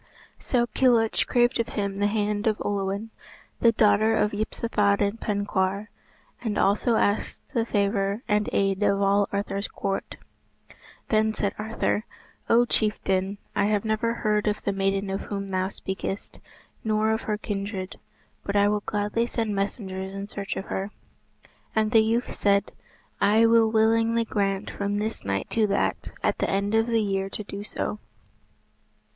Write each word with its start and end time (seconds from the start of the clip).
So 0.39 0.65
Kilhuch 0.65 1.27
craved 1.27 1.59
of 1.59 1.67
him 1.77 1.99
the 1.99 2.07
hand 2.07 2.47
of 2.47 2.59
Olwen, 2.65 3.11
the 3.59 3.71
daughter 3.71 4.15
of 4.17 4.31
Yspathaden 4.31 5.19
Penkawr, 5.19 5.89
and 6.41 6.57
also 6.57 6.95
asked 6.95 7.43
the 7.53 7.67
favour 7.67 8.23
and 8.27 8.49
aid 8.51 8.81
of 8.81 8.99
all 8.99 9.29
Arthur's 9.31 9.67
court. 9.67 10.15
Then 11.09 11.35
said 11.35 11.53
Arthur, 11.59 12.05
"O 12.49 12.65
chieftain, 12.65 13.37
I 13.55 13.65
have 13.65 13.85
never 13.85 14.15
heard 14.15 14.47
of 14.47 14.63
the 14.63 14.71
maiden 14.71 15.11
of 15.11 15.21
whom 15.21 15.51
thou 15.51 15.69
speakest, 15.69 16.39
nor 16.83 17.11
of 17.11 17.21
her 17.21 17.37
kindred, 17.37 17.99
but 18.43 18.55
I 18.55 18.69
will 18.69 18.81
gladly 18.87 19.27
send 19.27 19.53
messengers 19.53 20.15
in 20.15 20.25
search 20.27 20.55
of 20.57 20.65
her." 20.65 20.89
And 21.75 21.91
the 21.91 22.01
youth 22.01 22.33
said, 22.33 22.71
"I 23.21 23.45
will 23.45 23.69
willingly 23.69 24.25
grant 24.25 24.71
from 24.71 24.97
this 24.97 25.23
night 25.23 25.51
to 25.51 25.67
that 25.67 26.09
at 26.23 26.39
the 26.39 26.49
end 26.49 26.73
of 26.73 26.87
the 26.87 27.03
year 27.03 27.29
to 27.29 27.43
do 27.43 27.63
so." 27.63 27.99